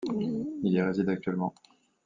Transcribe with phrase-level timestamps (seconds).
[0.63, 1.53] Il y réside actuellement.